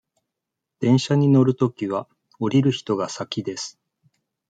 [0.79, 2.07] 電車に乗るときは、
[2.39, 3.77] 降りる人が先です。